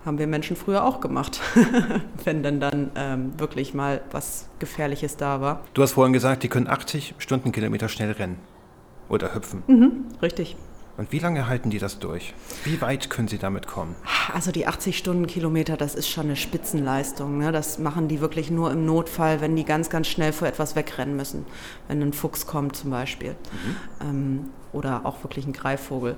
haben 0.08 0.19
wir 0.19 0.26
Menschen 0.26 0.56
früher 0.56 0.84
auch 0.84 1.00
gemacht, 1.00 1.40
wenn 2.25 2.43
denn 2.43 2.58
dann 2.58 2.90
ähm, 2.96 3.38
wirklich 3.38 3.75
mal 3.75 4.00
was 4.10 4.49
Gefährliches 4.58 5.16
da 5.16 5.40
war. 5.40 5.60
Du 5.75 5.82
hast 5.82 5.93
vorhin 5.93 6.12
gesagt, 6.12 6.43
die 6.43 6.49
können 6.49 6.66
80 6.66 7.14
Stundenkilometer 7.19 7.88
schnell 7.88 8.12
rennen 8.12 8.38
oder 9.08 9.34
hüpfen. 9.34 9.62
Mhm, 9.66 10.06
richtig. 10.22 10.56
Und 10.99 11.12
wie 11.12 11.21
lange 11.21 11.47
halten 11.47 11.71
die 11.71 11.79
das 11.79 12.00
durch? 12.00 12.35
Wie 12.65 12.81
weit 12.81 13.09
können 13.09 13.29
sie 13.29 13.39
damit 13.39 13.69
kommen? 13.69 13.95
Also 14.34 14.51
die 14.51 14.67
80 14.67 14.99
Stundenkilometer, 14.99 15.77
das 15.77 15.94
ist 15.94 16.08
schon 16.08 16.25
eine 16.25 16.34
Spitzenleistung. 16.34 17.39
Ne? 17.39 17.53
Das 17.53 17.79
machen 17.79 18.08
die 18.08 18.20
wirklich 18.20 18.51
nur 18.51 18.72
im 18.72 18.84
Notfall, 18.84 19.41
wenn 19.41 19.55
die 19.55 19.65
ganz, 19.65 19.91
ganz 19.91 20.08
schnell 20.08 20.32
vor 20.32 20.49
etwas 20.49 20.75
wegrennen 20.75 21.15
müssen. 21.15 21.46
Wenn 21.87 22.03
ein 22.03 22.13
Fuchs 22.13 22.49
kommt 22.49 22.75
zum 22.75 22.91
Beispiel. 22.91 23.31
Mhm. 23.31 23.77
Ähm, 24.08 24.51
oder 24.72 25.06
auch 25.06 25.22
wirklich 25.22 25.46
ein 25.46 25.53
Greifvogel. 25.53 26.17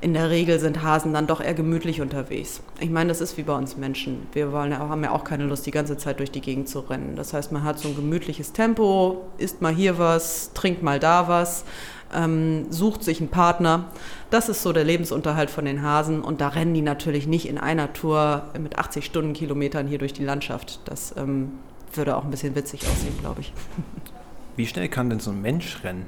In 0.00 0.14
der 0.14 0.30
Regel 0.30 0.58
sind 0.58 0.82
Hasen 0.82 1.12
dann 1.12 1.26
doch 1.26 1.40
eher 1.40 1.54
gemütlich 1.54 2.00
unterwegs. 2.00 2.60
Ich 2.80 2.90
meine, 2.90 3.08
das 3.08 3.20
ist 3.20 3.36
wie 3.36 3.42
bei 3.42 3.54
uns 3.54 3.76
Menschen. 3.76 4.26
Wir 4.32 4.50
wollen, 4.50 4.76
haben 4.76 5.04
ja 5.04 5.12
auch 5.12 5.24
keine 5.24 5.44
Lust, 5.44 5.66
die 5.66 5.70
ganze 5.70 5.96
Zeit 5.96 6.18
durch 6.18 6.30
die 6.30 6.40
Gegend 6.40 6.68
zu 6.68 6.80
rennen. 6.80 7.16
Das 7.16 7.32
heißt, 7.32 7.52
man 7.52 7.62
hat 7.62 7.78
so 7.78 7.88
ein 7.88 7.96
gemütliches 7.96 8.52
Tempo, 8.52 9.28
isst 9.38 9.62
mal 9.62 9.74
hier 9.74 9.98
was, 9.98 10.52
trinkt 10.54 10.82
mal 10.82 10.98
da 10.98 11.28
was, 11.28 11.64
ähm, 12.14 12.66
sucht 12.70 13.02
sich 13.02 13.20
einen 13.20 13.30
Partner. 13.30 13.86
Das 14.30 14.48
ist 14.48 14.62
so 14.62 14.72
der 14.72 14.84
Lebensunterhalt 14.84 15.50
von 15.50 15.64
den 15.64 15.82
Hasen. 15.82 16.22
Und 16.22 16.40
da 16.40 16.48
rennen 16.48 16.74
die 16.74 16.82
natürlich 16.82 17.26
nicht 17.26 17.48
in 17.48 17.58
einer 17.58 17.92
Tour 17.92 18.44
mit 18.58 18.78
80 18.78 19.04
Stundenkilometern 19.04 19.86
hier 19.86 19.98
durch 19.98 20.12
die 20.12 20.24
Landschaft. 20.24 20.80
Das 20.84 21.14
ähm, 21.16 21.52
würde 21.92 22.16
auch 22.16 22.24
ein 22.24 22.30
bisschen 22.30 22.54
witzig 22.54 22.82
aussehen, 22.86 23.16
glaube 23.20 23.42
ich. 23.42 23.52
Wie 24.56 24.66
schnell 24.66 24.88
kann 24.88 25.10
denn 25.10 25.20
so 25.20 25.30
ein 25.30 25.40
Mensch 25.40 25.82
rennen? 25.82 26.06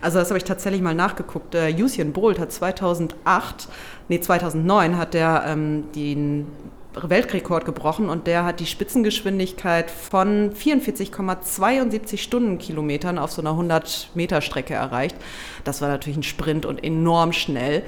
Also 0.00 0.18
das 0.18 0.28
habe 0.28 0.38
ich 0.38 0.44
tatsächlich 0.44 0.82
mal 0.82 0.94
nachgeguckt. 0.94 1.54
Äh, 1.54 1.74
Usain 1.78 2.12
Bolt 2.12 2.38
hat 2.38 2.52
2008, 2.52 3.68
nee 4.08 4.20
2009 4.20 4.98
hat 4.98 5.14
der 5.14 5.44
ähm, 5.46 5.84
den 5.94 6.46
Weltrekord 6.94 7.64
gebrochen 7.64 8.08
und 8.08 8.26
der 8.26 8.44
hat 8.44 8.60
die 8.60 8.66
Spitzengeschwindigkeit 8.66 9.90
von 9.90 10.52
44,72 10.52 12.18
Stundenkilometern 12.18 13.18
auf 13.18 13.30
so 13.30 13.42
einer 13.42 13.50
100 13.50 14.10
Meter 14.14 14.40
Strecke 14.40 14.74
erreicht. 14.74 15.16
Das 15.64 15.80
war 15.80 15.88
natürlich 15.88 16.18
ein 16.18 16.22
Sprint 16.22 16.66
und 16.66 16.82
enorm 16.82 17.32
schnell. 17.32 17.82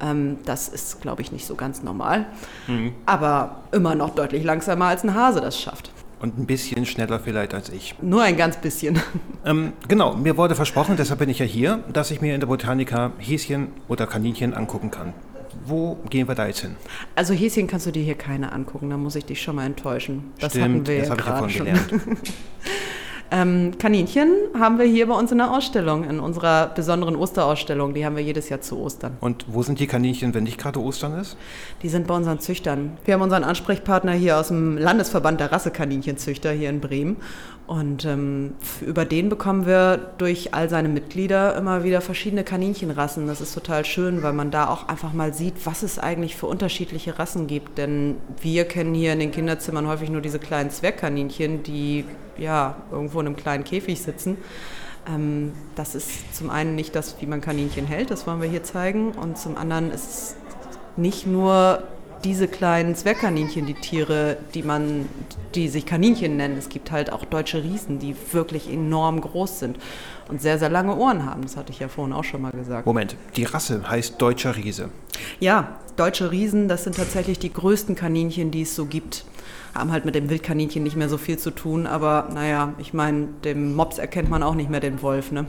Ähm, 0.00 0.38
das 0.44 0.68
ist, 0.68 1.00
glaube 1.00 1.22
ich, 1.22 1.32
nicht 1.32 1.46
so 1.46 1.54
ganz 1.54 1.82
normal. 1.82 2.26
Mhm. 2.66 2.92
Aber 3.06 3.62
immer 3.72 3.94
noch 3.94 4.10
deutlich 4.14 4.44
langsamer 4.44 4.86
als 4.86 5.04
ein 5.04 5.14
Hase 5.14 5.40
das 5.40 5.60
schafft. 5.60 5.90
Und 6.20 6.38
ein 6.38 6.46
bisschen 6.46 6.86
schneller 6.86 7.20
vielleicht 7.20 7.52
als 7.54 7.68
ich. 7.68 7.96
Nur 8.00 8.22
ein 8.22 8.36
ganz 8.36 8.56
bisschen. 8.56 9.00
Ähm, 9.46 9.74
genau, 9.88 10.14
mir 10.14 10.38
wurde 10.38 10.54
versprochen, 10.54 10.96
deshalb 10.96 11.18
bin 11.18 11.28
ich 11.28 11.38
ja 11.38 11.44
hier, 11.44 11.84
dass 11.92 12.10
ich 12.10 12.22
mir 12.22 12.32
in 12.32 12.40
der 12.40 12.46
Botanica 12.46 13.12
Häschen 13.18 13.68
oder 13.88 14.06
Kaninchen 14.06 14.54
angucken 14.54 14.90
kann. 14.90 15.12
Wo 15.64 15.98
gehen 16.10 16.28
wir 16.28 16.34
da 16.34 16.46
jetzt 16.46 16.60
hin? 16.60 16.76
Also 17.14 17.34
Häschen 17.34 17.66
kannst 17.66 17.86
du 17.86 17.90
dir 17.90 18.02
hier 18.02 18.14
keine 18.16 18.52
angucken, 18.52 18.90
da 18.90 18.96
muss 18.96 19.16
ich 19.16 19.24
dich 19.24 19.42
schon 19.42 19.56
mal 19.56 19.66
enttäuschen. 19.66 20.32
Das 20.40 20.52
Stimmt, 20.52 20.64
hatten 20.64 20.86
wir 20.86 20.98
das 21.00 21.08
ja 21.08 21.14
gerade 21.14 21.50
schon. 21.50 21.66
gelernt. 21.66 21.92
Ähm, 23.30 23.72
Kaninchen 23.78 24.32
haben 24.56 24.78
wir 24.78 24.84
hier 24.84 25.08
bei 25.08 25.14
uns 25.14 25.32
in 25.32 25.38
der 25.38 25.50
Ausstellung, 25.50 26.04
in 26.04 26.20
unserer 26.20 26.68
besonderen 26.68 27.16
Osterausstellung. 27.16 27.92
Die 27.92 28.06
haben 28.06 28.14
wir 28.14 28.22
jedes 28.22 28.48
Jahr 28.48 28.60
zu 28.60 28.78
Ostern. 28.78 29.16
Und 29.20 29.46
wo 29.48 29.64
sind 29.64 29.80
die 29.80 29.88
Kaninchen, 29.88 30.34
wenn 30.34 30.44
nicht 30.44 30.56
gerade 30.56 30.80
Ostern 30.80 31.18
ist? 31.18 31.36
Die 31.82 31.88
sind 31.88 32.06
bei 32.06 32.14
unseren 32.14 32.38
Züchtern. 32.38 32.96
Wir 33.04 33.14
haben 33.14 33.22
unseren 33.22 33.42
Ansprechpartner 33.42 34.12
hier 34.12 34.38
aus 34.38 34.48
dem 34.48 34.78
Landesverband 34.78 35.40
der 35.40 35.50
Rassekaninchenzüchter 35.50 36.52
hier 36.52 36.70
in 36.70 36.80
Bremen. 36.80 37.16
Und 37.66 38.04
ähm, 38.04 38.54
über 38.82 39.06
den 39.06 39.30
bekommen 39.30 39.64
wir 39.64 39.96
durch 40.18 40.52
all 40.52 40.68
seine 40.68 40.90
Mitglieder 40.90 41.56
immer 41.56 41.82
wieder 41.82 42.02
verschiedene 42.02 42.44
Kaninchenrassen. 42.44 43.26
Das 43.26 43.40
ist 43.40 43.54
total 43.54 43.86
schön, 43.86 44.22
weil 44.22 44.34
man 44.34 44.50
da 44.50 44.68
auch 44.68 44.88
einfach 44.88 45.14
mal 45.14 45.32
sieht, 45.32 45.54
was 45.64 45.82
es 45.82 45.98
eigentlich 45.98 46.36
für 46.36 46.46
unterschiedliche 46.46 47.18
Rassen 47.18 47.46
gibt. 47.46 47.78
Denn 47.78 48.16
wir 48.40 48.66
kennen 48.66 48.92
hier 48.94 49.14
in 49.14 49.18
den 49.18 49.30
Kinderzimmern 49.30 49.86
häufig 49.86 50.10
nur 50.10 50.20
diese 50.20 50.38
kleinen 50.38 50.70
Zwergkaninchen, 50.70 51.62
die 51.62 52.04
ja 52.36 52.76
irgendwo 52.90 53.20
in 53.20 53.28
einem 53.28 53.36
kleinen 53.36 53.64
Käfig 53.64 54.02
sitzen. 54.02 54.36
Ähm, 55.08 55.52
das 55.74 55.94
ist 55.94 56.36
zum 56.36 56.50
einen 56.50 56.74
nicht 56.74 56.94
das, 56.94 57.16
wie 57.20 57.26
man 57.26 57.40
Kaninchen 57.40 57.86
hält, 57.86 58.10
das 58.10 58.26
wollen 58.26 58.42
wir 58.42 58.48
hier 58.48 58.62
zeigen. 58.62 59.12
Und 59.12 59.38
zum 59.38 59.56
anderen 59.56 59.90
ist 59.90 60.10
es 60.10 60.36
nicht 60.96 61.26
nur 61.26 61.82
diese 62.24 62.48
kleinen 62.48 62.94
Zwergkaninchen, 62.94 63.66
die 63.66 63.74
Tiere, 63.74 64.38
die 64.54 64.62
man, 64.62 65.06
die 65.54 65.68
sich 65.68 65.84
Kaninchen 65.84 66.36
nennen. 66.36 66.56
Es 66.56 66.68
gibt 66.68 66.90
halt 66.90 67.12
auch 67.12 67.24
deutsche 67.24 67.62
Riesen, 67.62 67.98
die 67.98 68.16
wirklich 68.32 68.70
enorm 68.70 69.20
groß 69.20 69.58
sind 69.58 69.78
und 70.28 70.40
sehr, 70.40 70.58
sehr 70.58 70.70
lange 70.70 70.96
Ohren 70.96 71.26
haben. 71.26 71.42
Das 71.42 71.56
hatte 71.56 71.70
ich 71.70 71.80
ja 71.80 71.88
vorhin 71.88 72.14
auch 72.14 72.24
schon 72.24 72.42
mal 72.42 72.52
gesagt. 72.52 72.86
Moment, 72.86 73.16
die 73.36 73.44
Rasse 73.44 73.88
heißt 73.88 74.20
Deutscher 74.20 74.56
Riese. 74.56 74.88
Ja, 75.38 75.76
deutsche 75.96 76.30
Riesen, 76.30 76.66
das 76.68 76.84
sind 76.84 76.96
tatsächlich 76.96 77.38
die 77.38 77.52
größten 77.52 77.94
Kaninchen, 77.94 78.50
die 78.50 78.62
es 78.62 78.74
so 78.74 78.86
gibt. 78.86 79.24
Haben 79.74 79.92
halt 79.92 80.04
mit 80.04 80.14
dem 80.14 80.30
Wildkaninchen 80.30 80.82
nicht 80.82 80.96
mehr 80.96 81.08
so 81.08 81.18
viel 81.18 81.38
zu 81.38 81.50
tun, 81.50 81.86
aber 81.86 82.28
naja, 82.32 82.72
ich 82.78 82.94
meine, 82.94 83.26
dem 83.44 83.74
Mops 83.74 83.98
erkennt 83.98 84.30
man 84.30 84.42
auch 84.42 84.54
nicht 84.54 84.70
mehr 84.70 84.80
den 84.80 85.02
Wolf, 85.02 85.30
ne? 85.30 85.46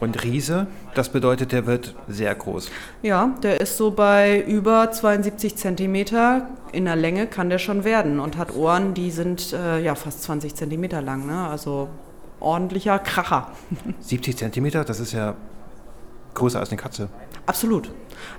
Und 0.00 0.22
Riese, 0.22 0.66
das 0.94 1.10
bedeutet, 1.10 1.52
der 1.52 1.66
wird 1.66 1.94
sehr 2.08 2.34
groß. 2.34 2.70
Ja, 3.02 3.34
der 3.42 3.60
ist 3.60 3.76
so 3.76 3.90
bei 3.90 4.40
über 4.42 4.90
72 4.90 5.56
Zentimeter 5.56 6.48
in 6.72 6.86
der 6.86 6.96
Länge 6.96 7.26
kann 7.26 7.50
der 7.50 7.58
schon 7.58 7.84
werden 7.84 8.20
und 8.20 8.36
hat 8.36 8.54
Ohren, 8.54 8.94
die 8.94 9.10
sind 9.10 9.52
äh, 9.52 9.80
ja 9.80 9.94
fast 9.94 10.22
20 10.24 10.54
Zentimeter 10.54 11.00
lang, 11.00 11.26
ne? 11.26 11.48
Also 11.48 11.88
ordentlicher 12.40 12.98
Kracher. 12.98 13.52
70 14.00 14.36
Zentimeter, 14.36 14.84
das 14.84 15.00
ist 15.00 15.12
ja 15.12 15.34
größer 16.34 16.58
als 16.58 16.70
eine 16.70 16.78
Katze. 16.78 17.08
Absolut. 17.46 17.90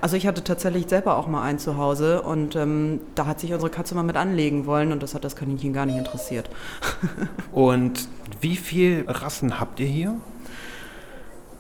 Also 0.02 0.16
ich 0.16 0.26
hatte 0.26 0.44
tatsächlich 0.44 0.88
selber 0.88 1.18
auch 1.18 1.28
mal 1.28 1.44
einen 1.44 1.60
zu 1.60 1.78
Hause 1.78 2.22
und 2.22 2.56
ähm, 2.56 3.02
da 3.14 3.26
hat 3.28 3.40
sich 3.40 3.54
unsere 3.54 3.72
Katze 3.72 3.94
mal 3.96 4.04
mit 4.04 4.16
anlegen 4.16 4.66
wollen 4.66 4.92
und 4.92 5.04
das 5.04 5.14
hat 5.14 5.24
das 5.24 5.36
Kaninchen 5.36 5.74
gar 5.74 5.86
nicht 5.86 5.98
interessiert. 5.98 6.50
Und 7.52 8.08
wie 8.42 8.56
viele 8.56 9.06
Rassen 9.08 9.60
habt 9.60 9.80
ihr 9.80 9.88
hier? 9.88 10.16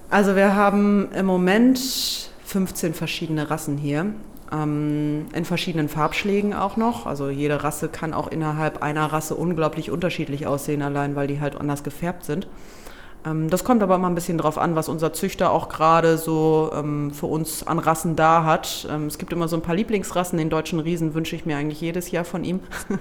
Also 0.10 0.36
wir 0.36 0.56
haben 0.56 1.12
im 1.14 1.26
Moment 1.26 1.80
15 2.46 2.94
verschiedene 2.94 3.50
Rassen 3.50 3.78
hier. 3.78 4.14
Ähm, 4.52 5.26
in 5.34 5.46
verschiedenen 5.46 5.90
Farbschlägen 5.90 6.54
auch 6.54 6.78
noch. 6.78 7.08
Also 7.08 7.30
jede 7.30 7.64
Rasse 7.64 7.90
kann 7.90 8.14
auch 8.14 8.28
innerhalb 8.28 8.84
einer 8.84 9.06
Rasse 9.08 9.36
unglaublich 9.36 9.90
unterschiedlich 9.90 10.46
aussehen, 10.46 10.84
allein 10.84 11.16
weil 11.16 11.28
die 11.28 11.42
halt 11.42 11.60
anders 11.60 11.84
gefärbt 11.84 12.24
sind. 12.26 12.48
Ähm, 13.25 13.50
das 13.50 13.63
kommt 13.63 13.82
aber 13.84 13.96
immer 13.96 14.10
ein 14.10 14.15
bisschen 14.15 14.38
drauf 14.38 14.58
an, 14.58 14.75
was 14.75 14.89
unser 14.89 15.13
Züchter 15.13 15.51
auch 15.51 15.70
gerade 15.70 16.17
so 16.17 16.72
ähm, 16.74 17.12
für 17.12 17.25
uns 17.25 17.65
an 17.65 17.79
Rassen 17.79 18.15
da 18.15 18.44
hat. 18.44 18.88
Ähm, 18.91 19.08
es 19.08 19.17
gibt 19.17 19.34
immer 19.34 19.48
so 19.48 19.55
ein 19.55 19.62
paar 19.62 19.75
Lieblingsrassen. 19.75 20.38
Den 20.38 20.50
deutschen 20.50 20.79
Riesen 20.79 21.13
wünsche 21.13 21.36
ich 21.36 21.46
mir 21.46 21.58
eigentlich 21.58 21.82
jedes 21.82 22.12
Jahr 22.12 22.25
von 22.25 22.44
ihm. 22.44 22.60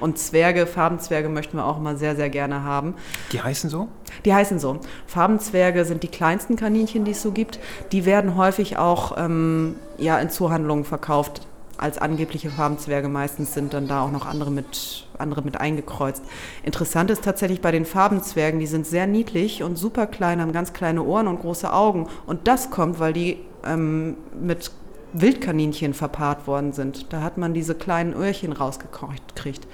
Und 0.00 0.18
Zwerge, 0.18 0.66
Farbenzwerge 0.66 1.28
möchten 1.28 1.56
wir 1.56 1.66
auch 1.66 1.78
immer 1.78 1.96
sehr, 1.96 2.16
sehr 2.16 2.30
gerne 2.30 2.62
haben. 2.62 2.94
Die 3.32 3.42
heißen 3.42 3.70
so? 3.70 3.88
Die 4.24 4.32
heißen 4.32 4.58
so. 4.58 4.80
Farbenzwerge 5.06 5.84
sind 5.84 6.02
die 6.02 6.08
kleinsten 6.08 6.56
Kaninchen, 6.56 7.04
die 7.04 7.12
es 7.12 7.22
so 7.22 7.32
gibt. 7.32 7.58
Die 7.92 8.06
werden 8.06 8.36
häufig 8.36 8.78
auch 8.78 9.16
ähm, 9.18 9.76
ja, 9.98 10.18
in 10.18 10.30
Zoohandlungen 10.30 10.84
verkauft 10.84 11.47
als 11.78 11.98
angebliche 11.98 12.50
Farbenzwerge. 12.50 13.08
Meistens 13.08 13.54
sind 13.54 13.72
dann 13.72 13.88
da 13.88 14.02
auch 14.02 14.10
noch 14.10 14.26
andere 14.26 14.50
mit, 14.50 15.06
andere 15.16 15.42
mit 15.42 15.60
eingekreuzt. 15.60 16.22
Interessant 16.62 17.10
ist 17.10 17.24
tatsächlich 17.24 17.60
bei 17.60 17.70
den 17.70 17.86
Farbenzwergen, 17.86 18.60
die 18.60 18.66
sind 18.66 18.86
sehr 18.86 19.06
niedlich 19.06 19.62
und 19.62 19.76
super 19.76 20.06
klein, 20.06 20.40
haben 20.40 20.52
ganz 20.52 20.72
kleine 20.72 21.02
Ohren 21.02 21.28
und 21.28 21.40
große 21.40 21.72
Augen. 21.72 22.08
Und 22.26 22.48
das 22.48 22.70
kommt, 22.70 22.98
weil 23.00 23.12
die 23.12 23.38
ähm, 23.64 24.16
mit 24.38 24.70
Wildkaninchen 25.12 25.94
verpaart 25.94 26.46
worden 26.46 26.72
sind. 26.72 27.12
Da 27.12 27.22
hat 27.22 27.38
man 27.38 27.54
diese 27.54 27.74
kleinen 27.74 28.12
Öhrchen 28.12 28.52
rausgekriegt. 28.52 29.66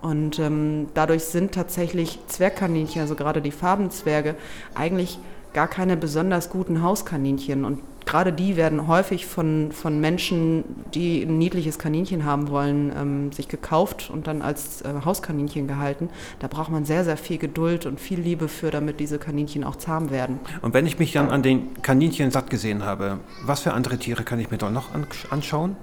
Und 0.00 0.38
ähm, 0.38 0.88
dadurch 0.94 1.24
sind 1.24 1.52
tatsächlich 1.52 2.18
Zwergkaninchen, 2.28 3.02
also 3.02 3.16
gerade 3.16 3.42
die 3.42 3.50
Farbenzwerge, 3.50 4.36
eigentlich 4.74 5.18
gar 5.52 5.68
keine 5.68 5.96
besonders 5.96 6.50
guten 6.50 6.82
Hauskaninchen. 6.82 7.64
Und 7.64 7.80
gerade 8.06 8.32
die 8.32 8.56
werden 8.56 8.88
häufig 8.88 9.26
von, 9.26 9.72
von 9.72 10.00
Menschen, 10.00 10.64
die 10.94 11.22
ein 11.22 11.36
niedliches 11.38 11.78
Kaninchen 11.78 12.24
haben 12.24 12.48
wollen, 12.48 12.92
ähm, 12.96 13.32
sich 13.32 13.48
gekauft 13.48 14.08
und 14.10 14.26
dann 14.26 14.40
als 14.40 14.82
äh, 14.82 14.94
Hauskaninchen 15.04 15.66
gehalten. 15.66 16.08
Da 16.38 16.46
braucht 16.46 16.70
man 16.70 16.84
sehr, 16.84 17.04
sehr 17.04 17.16
viel 17.16 17.38
Geduld 17.38 17.84
und 17.84 18.00
viel 18.00 18.20
Liebe 18.20 18.48
für, 18.48 18.70
damit 18.70 19.00
diese 19.00 19.18
Kaninchen 19.18 19.64
auch 19.64 19.76
zahm 19.76 20.10
werden. 20.10 20.38
Und 20.62 20.72
wenn 20.72 20.86
ich 20.86 20.98
mich 20.98 21.12
dann 21.12 21.30
an 21.30 21.42
den 21.42 21.82
Kaninchen 21.82 22.30
satt 22.30 22.48
gesehen 22.48 22.84
habe, 22.84 23.18
was 23.44 23.60
für 23.60 23.74
andere 23.74 23.98
Tiere 23.98 24.22
kann 24.22 24.38
ich 24.38 24.50
mir 24.50 24.58
doch 24.58 24.70
noch 24.70 24.94
an 24.94 25.06
anschauen? 25.30 25.76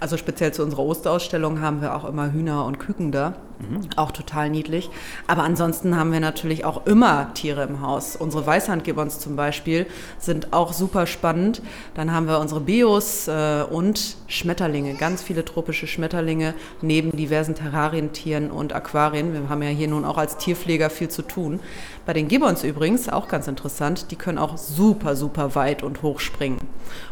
Also 0.00 0.16
speziell 0.16 0.52
zu 0.52 0.62
unserer 0.62 0.82
Osterausstellung 0.82 1.60
haben 1.60 1.80
wir 1.80 1.94
auch 1.94 2.04
immer 2.04 2.32
Hühner 2.32 2.64
und 2.64 2.78
Küken 2.78 3.12
da. 3.12 3.34
Auch 3.96 4.10
total 4.10 4.50
niedlich. 4.50 4.90
Aber 5.26 5.42
ansonsten 5.42 5.96
haben 5.96 6.12
wir 6.12 6.20
natürlich 6.20 6.64
auch 6.64 6.86
immer 6.86 7.32
Tiere 7.34 7.62
im 7.62 7.80
Haus. 7.80 8.16
Unsere 8.16 8.46
Weißhandgibbons 8.46 9.20
zum 9.20 9.36
Beispiel 9.36 9.86
sind 10.18 10.52
auch 10.52 10.72
super 10.72 11.06
spannend. 11.06 11.62
Dann 11.94 12.12
haben 12.12 12.26
wir 12.26 12.40
unsere 12.40 12.60
Bios 12.60 13.28
äh, 13.28 13.62
und 13.70 14.16
Schmetterlinge, 14.26 14.94
ganz 14.94 15.22
viele 15.22 15.44
tropische 15.44 15.86
Schmetterlinge 15.86 16.54
neben 16.82 17.16
diversen 17.16 17.54
Terrarientieren 17.54 18.50
und 18.50 18.72
Aquarien. 18.72 19.32
Wir 19.32 19.48
haben 19.48 19.62
ja 19.62 19.68
hier 19.68 19.88
nun 19.88 20.04
auch 20.04 20.18
als 20.18 20.36
Tierpfleger 20.36 20.90
viel 20.90 21.08
zu 21.08 21.22
tun. 21.22 21.60
Bei 22.06 22.12
den 22.12 22.28
Gibbons 22.28 22.64
übrigens, 22.64 23.08
auch 23.08 23.28
ganz 23.28 23.48
interessant, 23.48 24.10
die 24.10 24.16
können 24.16 24.38
auch 24.38 24.58
super, 24.58 25.16
super 25.16 25.54
weit 25.54 25.82
und 25.82 26.02
hoch 26.02 26.20
springen. 26.20 26.58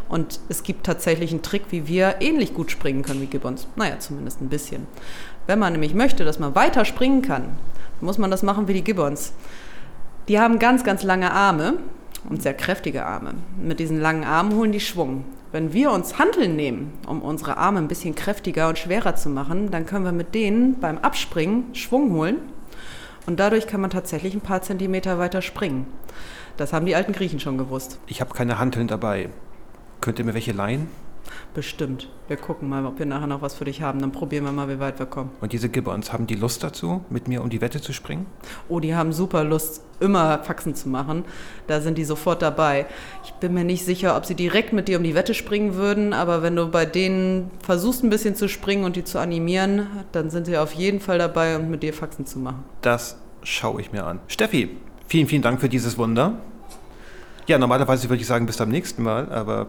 Und 0.09 0.41
es 0.51 0.63
gibt 0.63 0.85
tatsächlich 0.85 1.31
einen 1.31 1.41
Trick, 1.41 1.63
wie 1.71 1.87
wir 1.87 2.17
ähnlich 2.21 2.52
gut 2.53 2.71
springen 2.71 3.03
können 3.03 3.21
wie 3.21 3.27
Gibbons. 3.27 3.67
Naja, 3.77 3.99
zumindest 3.99 4.41
ein 4.41 4.49
bisschen. 4.49 4.87
Wenn 5.47 5.59
man 5.59 5.73
nämlich 5.73 5.95
möchte, 5.95 6.25
dass 6.25 6.39
man 6.39 6.55
weiter 6.55 6.85
springen 6.85 7.23
kann, 7.23 7.57
muss 8.01 8.19
man 8.19 8.31
das 8.31 8.43
machen 8.43 8.69
wie 8.69 8.75
die 8.75 8.85
Gibbons. 8.85 9.33
Die 10.29 10.39
haben 10.39 10.59
ganz, 10.59 10.85
ganz 10.85 11.03
lange 11.03 11.33
Arme 11.33 11.75
und 12.29 12.43
sehr 12.43 12.55
kräftige 12.55 13.05
Arme. 13.05 13.35
Mit 13.61 13.81
diesen 13.81 14.01
langen 14.01 14.25
Armen 14.25 14.55
holen 14.55 14.73
die 14.73 14.81
Schwung. 14.81 15.25
Wenn 15.51 15.73
wir 15.73 15.91
uns 15.91 16.19
Hanteln 16.19 16.57
nehmen, 16.57 16.93
um 17.07 17.21
unsere 17.21 17.57
Arme 17.57 17.79
ein 17.79 17.89
bisschen 17.89 18.15
kräftiger 18.15 18.69
und 18.69 18.79
schwerer 18.79 19.17
zu 19.17 19.29
machen, 19.29 19.71
dann 19.71 19.85
können 19.85 20.05
wir 20.05 20.13
mit 20.13 20.35
denen 20.35 20.81
beim 20.81 20.99
Abspringen 20.99 21.75
Schwung 21.75 22.13
holen 22.13 22.37
und 23.27 23.39
dadurch 23.39 23.67
kann 23.67 23.81
man 23.81 23.91
tatsächlich 23.91 24.35
ein 24.35 24.41
paar 24.41 24.63
Zentimeter 24.63 25.19
weiter 25.19 25.43
springen. 25.43 25.87
Das 26.57 26.73
haben 26.73 26.87
die 26.87 26.97
alten 26.97 27.13
Griechen 27.13 27.41
schon 27.41 27.59
gewusst. 27.59 27.99
Ich 28.07 28.21
habe 28.21 28.35
keine 28.35 28.59
Hanteln 28.59 28.89
dabei. 28.89 29.29
Könnt 30.01 30.19
ihr 30.19 30.25
mir 30.25 30.35
welche 30.35 30.53
leihen? 30.53 30.89
Bestimmt. 31.55 32.09
Wir 32.29 32.37
gucken 32.37 32.69
mal, 32.69 32.87
ob 32.87 32.99
wir 32.99 33.07
nachher 33.07 33.27
noch 33.27 33.43
was 33.43 33.55
für 33.55 33.65
dich 33.65 33.83
haben. 33.83 34.01
Dann 34.01 34.13
probieren 34.13 34.45
wir 34.45 34.53
mal, 34.53 34.69
wie 34.69 34.81
weit 34.81 34.99
wir 34.99 35.07
kommen. 35.07 35.31
Und 35.41 35.53
diese 35.53 35.69
Gibbons, 35.69 36.13
haben 36.13 36.27
die 36.27 36.35
Lust 36.35 36.63
dazu, 36.63 37.05
mit 37.11 37.29
mir 37.29 37.43
um 37.43 37.51
die 37.51 37.61
Wette 37.61 37.81
zu 37.81 37.93
springen? 37.93 38.27
Oh, 38.69 38.81
die 38.81 38.95
haben 38.95 39.13
super 39.13 39.45
Lust, 39.45 39.83
immer 40.01 40.43
Faxen 40.43 40.75
zu 40.75 40.89
machen. 40.89 41.25
Da 41.67 41.81
sind 41.81 41.99
die 41.99 42.05
sofort 42.05 42.43
dabei. 42.43 42.87
Ich 43.25 43.33
bin 43.35 43.53
mir 43.55 43.65
nicht 43.65 43.85
sicher, 43.85 44.17
ob 44.17 44.25
sie 44.25 44.35
direkt 44.35 44.73
mit 44.73 44.89
dir 44.89 44.99
um 44.99 45.05
die 45.05 45.15
Wette 45.15 45.35
springen 45.35 45.75
würden, 45.75 46.13
aber 46.13 46.43
wenn 46.43 46.57
du 46.57 46.71
bei 46.71 46.87
denen 46.87 47.51
versuchst, 47.63 48.03
ein 48.03 48.11
bisschen 48.11 48.35
zu 48.35 48.49
springen 48.49 48.85
und 48.85 48.97
die 48.97 49.05
zu 49.05 49.19
animieren, 49.19 49.87
dann 50.13 50.31
sind 50.31 50.47
sie 50.47 50.57
auf 50.57 50.73
jeden 50.73 51.01
Fall 51.01 51.19
dabei, 51.19 51.57
um 51.57 51.71
mit 51.71 51.83
dir 51.83 51.93
Faxen 51.93 52.27
zu 52.27 52.39
machen. 52.39 52.65
Das 52.81 53.19
schaue 53.43 53.81
ich 53.81 53.93
mir 53.93 54.07
an. 54.07 54.21
Steffi, 54.29 54.71
vielen, 55.07 55.27
vielen 55.27 55.43
Dank 55.43 55.61
für 55.61 55.69
dieses 55.69 55.99
Wunder. 55.99 56.39
Ja, 57.47 57.59
normalerweise 57.59 58.09
würde 58.09 58.21
ich 58.21 58.27
sagen, 58.27 58.47
bis 58.47 58.57
zum 58.57 58.71
nächsten 58.71 59.03
Mal, 59.03 59.31
aber 59.31 59.67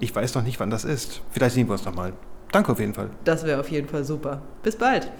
ich 0.00 0.14
weiß 0.14 0.34
noch 0.34 0.42
nicht, 0.42 0.60
wann 0.60 0.70
das 0.70 0.84
ist. 0.84 1.20
Vielleicht 1.30 1.54
sehen 1.54 1.68
wir 1.68 1.72
uns 1.72 1.84
nochmal. 1.84 2.12
Danke 2.52 2.72
auf 2.72 2.80
jeden 2.80 2.94
Fall. 2.94 3.10
Das 3.24 3.44
wäre 3.44 3.60
auf 3.60 3.70
jeden 3.70 3.88
Fall 3.88 4.04
super. 4.04 4.42
Bis 4.62 4.76
bald. 4.76 5.10